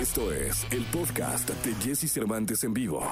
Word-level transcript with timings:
Esto 0.00 0.32
es 0.32 0.66
el 0.70 0.82
podcast 0.86 1.50
de 1.50 1.74
Jesse 1.74 2.10
Cervantes 2.10 2.64
en 2.64 2.72
vivo. 2.72 3.06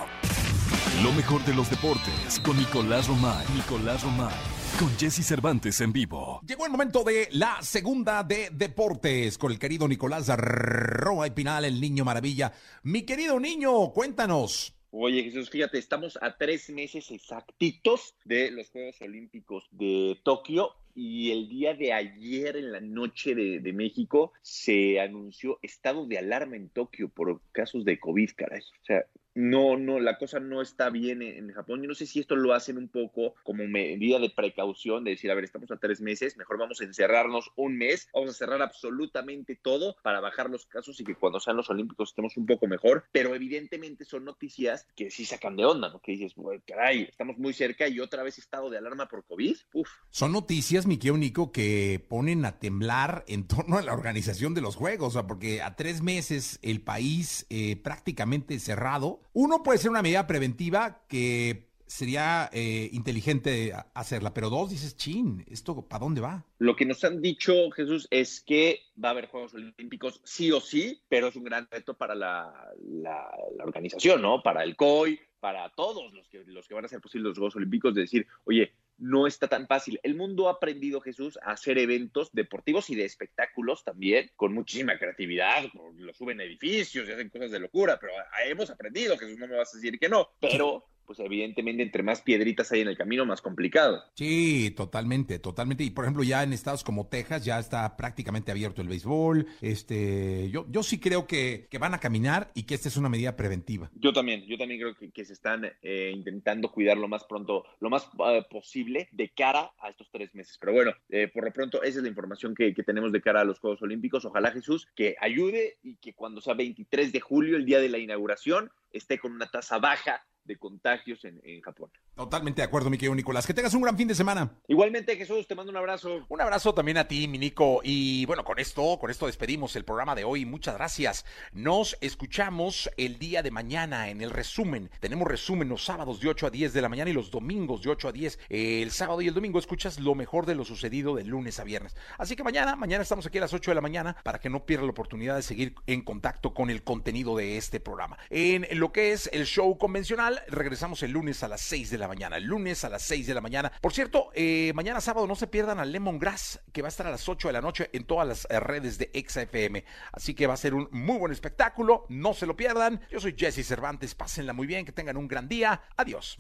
Lo 1.03 1.13
mejor 1.13 1.45
de 1.45 1.53
los 1.53 1.69
deportes 1.69 2.41
con 2.43 2.57
Nicolás 2.57 3.09
Romay. 3.09 3.45
Nicolás 3.55 4.03
Romay. 4.03 4.33
Con 4.79 4.89
Jesse 4.97 5.23
Cervantes 5.23 5.83
en 5.83 5.93
vivo. 5.93 6.41
Llegó 6.47 6.65
el 6.65 6.73
momento 6.73 7.05
de 7.05 7.29
la 7.33 7.59
segunda 7.61 8.25
de 8.25 8.49
deportes 8.55 9.37
con 9.37 9.53
el 9.53 9.59
querido 9.59 9.87
Nicolás 9.87 10.29
Romay 10.35 11.35
Pinal, 11.35 11.67
el 11.67 11.79
niño 11.79 12.07
maravilla. 12.07 12.55
Mi 12.85 13.03
querido 13.03 13.39
niño, 13.39 13.93
cuéntanos. 13.93 14.78
Oye, 14.91 15.23
Jesús, 15.23 15.51
fíjate, 15.51 15.77
estamos 15.77 16.19
a 16.23 16.39
tres 16.39 16.71
meses 16.71 17.11
exactitos 17.11 18.15
de 18.25 18.51
los 18.51 18.71
Juegos 18.71 19.01
Olímpicos 19.03 19.69
de 19.71 20.19
Tokio 20.23 20.71
y 20.95 21.31
el 21.31 21.49
día 21.51 21.75
de 21.75 21.93
ayer 21.93 22.57
en 22.57 22.73
la 22.73 22.81
noche 22.81 23.35
de, 23.35 23.61
de, 23.61 23.73
México 23.75 24.33
se 24.41 24.99
anunció 24.99 25.59
estado 25.61 26.07
de 26.07 26.17
alarma 26.17 26.57
en 26.57 26.71
Tokio 26.71 27.11
por 27.11 27.43
casos 27.53 27.85
de 27.85 28.01
COVID, 28.01 28.31
caray. 28.35 28.61
O 28.61 28.85
sea, 28.85 29.05
no, 29.39 29.77
no, 29.77 30.01
la 30.01 30.19
cosa 30.19 30.41
no 30.41 30.61
está 30.61 30.91
bien 30.91 31.23
en, 31.23 31.53
Japón. 31.53 31.81
Yo 31.81 31.87
no 31.87 31.95
sé 31.95 32.07
si 32.07 32.19
esto 32.19 32.35
lo 32.35 32.55
hacen 32.55 32.77
un 32.77 32.89
poco 32.89 33.37
como 33.45 33.69
medida 33.69 34.19
de 34.19 34.31
precaución, 34.31 35.05
de 35.05 35.13
decir, 35.13 35.31
a 35.31 35.35
ver, 35.37 35.45
estamos 35.45 35.71
a 35.71 35.77
tres 35.77 36.01
meses, 36.01 36.37
mejor 36.37 36.59
vamos 36.59 36.81
a 36.81 36.85
encerrarnos 36.85 37.53
un 37.55 37.77
mes, 37.77 38.09
vamos 38.13 38.31
a 38.31 38.33
cerrar 38.33 38.61
absolutamente 38.63 39.55
todo 39.55 39.95
para 40.03 40.19
bajar 40.19 40.51
los 40.51 40.67
casos 40.67 40.99
y 41.01 41.05
que 41.05 41.15
cuando 41.15 41.39
sean 41.39 41.57
los 41.57 41.71
Olímpicos 41.71 42.11
estemos 42.11 42.37
un 42.37 42.47
poco 42.47 42.67
mejor. 42.67 43.05
Pero 43.13 43.33
evidentemente 43.33 44.05
son 44.05 44.25
noticias 44.25 44.89
que 44.97 45.09
sí 45.09 45.25
sacan 45.25 45.55
de 45.55 45.65
onda, 45.65 45.89
¿no? 45.89 46.01
Que 46.01 46.13
dices, 46.13 46.35
caray, 46.67 47.03
estamos 47.03 47.39
muy 47.39 47.53
cerca 47.53 47.87
y 47.87 48.01
otra 48.01 48.25
vez 48.25 48.39
estado 48.39 48.71
de 48.71 48.79
alarma 48.79 49.07
por 49.07 49.25
COVID. 49.25 49.57
Uf. 49.73 49.89
Son 50.11 50.33
noticias, 50.33 50.85
mi 50.89 50.97
querido 50.97 51.17
Nico, 51.17 51.53
que 51.53 52.05
ponen 52.09 52.45
a 52.45 52.59
temblar 52.59 53.25
en 53.29 53.47
torno 53.47 53.79
a 53.79 53.83
la 53.83 53.93
organización 53.93 54.55
de 54.55 54.63
los 54.63 54.75
Juegos, 54.75 55.11
o 55.11 55.19
sea, 55.21 55.29
porque 55.29 55.63
a 55.63 55.77
tres 55.77 56.03
meses 56.03 56.59
el 56.63 56.81
país 56.81 57.47
eh, 57.51 57.77
prácticamente 57.77 58.59
cerrado 58.59 59.21
uno 59.33 59.63
puede 59.63 59.79
ser 59.79 59.91
una 59.91 60.03
medida 60.03 60.27
preventiva 60.27 61.05
que 61.09 61.69
sería 61.89 62.51
eh, 62.53 62.91
inteligente 62.93 63.73
hacerla, 63.95 64.35
pero 64.35 64.51
dos 64.51 64.71
dices, 64.71 64.97
chin, 64.97 65.45
¿esto 65.49 65.89
para 65.89 66.05
dónde 66.05 66.21
va? 66.21 66.45
Lo 66.59 66.77
que 66.77 66.85
nos 66.85 67.03
han 67.03 67.21
dicho, 67.21 67.71
Jesús, 67.71 68.07
es 68.11 68.41
que 68.41 68.81
va 69.03 69.09
a 69.09 69.13
haber 69.13 69.29
Juegos 69.29 69.55
Olímpicos 69.55 70.21
sí 70.25 70.53
o 70.53 70.61
sí, 70.61 71.01
pero 71.09 71.29
es 71.29 71.37
un 71.37 71.45
gran 71.45 71.67
reto 71.71 71.95
para 71.95 72.15
la, 72.15 72.53
la, 72.83 73.27
organización, 73.65 74.21
¿no? 74.23 74.43
Para 74.43 74.63
el 74.65 74.77
COI, 74.77 75.19
para 75.41 75.71
todos 75.71 76.13
los 76.13 76.29
que, 76.29 76.45
los 76.47 76.69
que 76.69 76.75
van 76.75 76.85
a 76.85 76.87
hacer 76.87 77.01
posibles 77.01 77.31
los 77.31 77.39
Juegos 77.39 77.57
Olímpicos, 77.57 77.95
de 77.95 78.03
decir, 78.03 78.27
oye, 78.45 78.75
no 78.99 79.27
está 79.27 79.49
tan 79.49 79.67
fácil. 79.67 80.01
El 80.03 80.15
mundo 80.15 80.49
ha 80.49 80.53
aprendido, 80.53 81.01
Jesús, 81.01 81.39
a 81.43 81.53
hacer 81.53 81.79
eventos 81.79 82.31
deportivos 82.33 82.91
y 82.91 82.97
de 82.97 83.05
espectáculos 83.05 83.85
también, 83.85 84.31
con 84.37 84.53
muchísima 84.53 84.99
creatividad, 84.99 85.65
lo 85.97 86.13
suben 86.13 86.41
edificios 86.41 87.09
y 87.09 87.13
hacen 87.13 87.31
cosas 87.31 87.51
de 87.51 87.61
locura, 87.61 87.99
pero 88.01 88.13
hemos 88.47 88.71
aprendido, 88.71 89.17
Jesús, 89.17 89.39
no 89.39 89.49
me 89.49 89.57
vas 89.57 89.73
a 89.73 89.79
decir 89.79 89.99
que 89.99 90.09
no, 90.09 90.29
pero 90.41 90.85
pues 91.09 91.21
evidentemente 91.21 91.83
entre 91.83 92.03
más 92.03 92.21
piedritas 92.21 92.71
hay 92.71 92.83
en 92.83 92.89
el 92.89 92.97
camino, 92.97 93.25
más 93.25 93.41
complicado. 93.41 94.05
Sí, 94.13 94.73
totalmente, 94.77 95.39
totalmente. 95.39 95.83
Y 95.83 95.91
por 95.91 96.05
ejemplo, 96.05 96.23
ya 96.23 96.43
en 96.43 96.53
estados 96.53 96.85
como 96.85 97.07
Texas 97.07 97.47
ya 97.47 97.59
está 97.59 97.97
prácticamente 97.97 98.53
abierto 98.53 98.83
el 98.83 98.89
béisbol. 98.89 99.47
Este, 99.63 100.51
yo, 100.51 100.67
yo 100.69 100.83
sí 100.83 101.01
creo 101.01 101.27
que, 101.27 101.67
que 101.71 101.79
van 101.79 101.95
a 101.95 101.99
caminar 101.99 102.51
y 102.55 102.65
que 102.65 102.75
esta 102.75 102.89
es 102.89 102.99
una 102.99 103.09
medida 103.09 103.37
preventiva. 103.37 103.91
Yo 103.95 104.13
también, 104.13 104.45
yo 104.45 104.59
también 104.59 104.81
creo 104.81 104.95
que, 104.95 105.11
que 105.11 105.25
se 105.25 105.33
están 105.33 105.65
eh, 105.81 106.13
intentando 106.15 106.71
cuidar 106.71 106.99
lo 106.99 107.09
más 107.09 107.25
pronto, 107.25 107.65
lo 107.81 107.89
más 107.89 108.07
uh, 108.19 108.47
posible 108.51 109.09
de 109.11 109.31
cara 109.31 109.73
a 109.79 109.89
estos 109.89 110.11
tres 110.13 110.35
meses. 110.35 110.59
Pero 110.61 110.75
bueno, 110.75 110.93
eh, 111.09 111.29
por 111.33 111.43
lo 111.43 111.53
pronto 111.55 111.83
esa 111.83 112.01
es 112.01 112.03
la 112.03 112.11
información 112.11 112.55
que, 112.55 112.75
que 112.75 112.83
tenemos 112.83 113.13
de 113.13 113.23
cara 113.23 113.41
a 113.41 113.45
los 113.45 113.61
Juegos 113.61 113.81
Olímpicos. 113.81 114.27
Ojalá 114.27 114.51
Jesús 114.51 114.87
que 114.95 115.17
ayude 115.23 115.79
y 115.83 115.97
que 115.97 116.13
cuando 116.13 116.43
sea 116.43 116.53
23 116.53 117.13
de 117.13 117.21
julio, 117.21 117.57
el 117.57 117.65
día 117.65 117.81
de 117.81 117.89
la 117.89 117.97
inauguración, 117.97 118.71
esté 118.93 119.19
con 119.19 119.33
una 119.33 119.51
tasa 119.51 119.79
baja 119.79 120.27
de 120.49 120.57
contagios 120.57 121.25
en, 121.25 121.41
en, 121.45 121.61
Japón. 121.61 121.91
Totalmente 122.19 122.63
de 122.63 122.67
acuerdo, 122.67 122.91
mi 122.91 122.99
querido 122.99 123.15
Nicolás. 123.15 123.47
Que 123.47 123.55
tengas 123.55 123.75
un 123.75 123.83
gran 123.83 123.97
fin 123.97 124.09
de 124.09 124.15
semana. 124.17 124.51
Igualmente, 124.67 125.15
Jesús, 125.15 125.47
te 125.47 125.55
mando 125.55 125.71
un 125.71 125.77
abrazo. 125.77 126.27
Un 126.29 126.41
abrazo 126.41 126.75
también 126.75 126.99
a 126.99 127.07
ti, 127.07 127.29
mi 127.29 127.39
Nico. 127.39 127.81
Y 127.85 128.27
bueno, 128.27 128.43
con 128.43 128.59
esto, 128.59 128.99
con 128.99 129.09
esto 129.09 129.27
despedimos 129.27 129.77
el 129.77 129.85
programa 129.85 130.17
de 130.17 130.25
hoy. 130.25 130.45
Muchas 130.45 130.75
gracias. 130.75 131.25
Nos 131.53 131.97
escuchamos 132.01 132.91
el 132.97 133.21
día 133.21 133.45
de 133.45 133.53
mañana 133.53 134.09
en 134.09 134.21
el 134.21 134.31
resumen. 134.31 134.91
Tenemos 134.99 135.29
resumen 135.29 135.69
los 135.69 135.85
sábados 135.85 136.19
de 136.19 136.29
8 136.29 136.49
a 136.49 136.51
10 136.51 136.73
de 136.73 136.83
la 136.83 136.89
mañana 136.89 137.09
y 137.09 137.13
los 137.13 137.31
domingos 137.31 137.83
de 137.83 137.91
8 137.91 138.09
a 138.09 138.13
10. 138.13 138.41
El 138.49 138.91
sábado 138.91 139.23
y 139.23 139.29
el 139.29 139.35
domingo 139.35 139.61
escuchas 139.61 140.01
lo 140.01 140.17
mejor 140.17 140.45
de 140.45 140.57
lo 140.57 140.65
sucedido 140.65 141.15
de 141.15 141.23
lunes 141.23 141.61
a 141.61 141.65
viernes. 141.65 141.95
Así 142.19 142.35
que 142.35 142.43
mañana, 142.43 142.75
mañana 142.75 143.05
estamos 143.05 143.27
aquí 143.27 143.39
a 143.39 143.43
las 143.43 143.55
8 143.55 143.71
de 143.71 143.77
la 143.77 143.81
mañana 143.81 144.17
para 144.25 144.41
que 144.41 144.51
no 144.51 144.67
pierda 144.67 144.87
la 144.87 144.91
oportunidad 144.91 145.37
de 145.37 145.43
seguir 145.43 145.77
en 145.87 146.03
contacto 146.03 146.53
con 146.53 146.69
el 146.69 146.83
contenido 146.83 147.37
de 147.37 147.59
este 147.59 147.79
programa. 147.79 148.19
En 148.29 148.67
lo 148.73 148.91
que 148.91 149.13
es 149.13 149.31
el 149.33 149.47
show 149.47 149.79
convencional, 149.79 150.43
regresamos 150.49 151.05
el 151.05 151.13
lunes 151.13 151.45
a 151.45 151.49
las 151.49 151.61
6 151.61 151.91
de 151.91 151.99
la 151.99 152.08
mañana. 152.09 152.37
El 152.37 152.45
lunes 152.45 152.85
a 152.85 152.89
las 152.89 153.03
6 153.03 153.27
de 153.27 153.35
la 153.35 153.41
mañana. 153.41 153.73
Por 153.81 153.93
cierto, 153.93 154.31
eh, 154.35 154.73
mañana 154.75 155.01
sábado 155.01 155.27
no 155.27 155.37
se 155.37 155.47
pierdan 155.47 155.79
al 155.79 155.93
Lemongrass, 155.93 156.61
que 156.73 156.83
va 156.83 156.89
a 156.89 156.91
estar 156.91 157.07
a 157.07 157.11
las 157.11 157.29
8 157.29 157.49
de 157.49 157.53
la 157.53 157.61
noche 157.61 157.91
en 157.93 158.05
todas 158.05 158.27
las 158.27 158.63
redes 158.63 158.99
de 158.99 159.11
XFM. 159.15 159.85
Así 160.13 160.35
que 160.35 160.47
va 160.47 160.55
a 160.55 160.59
ser 160.59 160.75
un 160.75 160.89
muy 160.91 161.19
buen 161.19 161.33
espectáculo. 161.33 162.07
No 162.09 162.35
se 162.35 162.47
lo 162.47 162.57
pierdan. 162.57 163.01
Yo 163.11 163.21
soy 163.21 163.35
Jesse 163.39 163.67
Cervantes. 163.67 164.15
Pásenla 164.15 164.53
muy 164.53 164.67
bien. 164.67 164.85
Que 164.85 164.93
tengan 164.93 165.17
un 165.17 165.29
gran 165.29 165.49
día. 165.49 165.83
Adiós. 165.97 166.39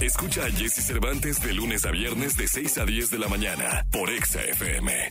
Escucha 0.00 0.44
a 0.44 0.50
Jesse 0.50 0.84
Cervantes 0.84 1.40
de 1.40 1.52
lunes 1.52 1.84
a 1.84 1.90
viernes 1.92 2.36
de 2.36 2.48
6 2.48 2.78
a 2.78 2.84
10 2.84 3.10
de 3.10 3.18
la 3.18 3.28
mañana 3.28 3.86
por 3.92 4.10
XFM. 4.10 5.08